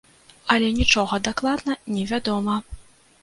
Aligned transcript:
Але 0.53 0.69
нічога 0.77 1.19
дакладна 1.27 1.77
не 1.97 2.05
вядома. 2.13 2.57